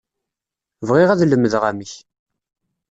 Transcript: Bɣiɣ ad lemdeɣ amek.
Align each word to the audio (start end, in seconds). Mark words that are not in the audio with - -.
Bɣiɣ 0.87 1.09
ad 1.11 1.25
lemdeɣ 1.25 1.63
amek. 1.69 1.91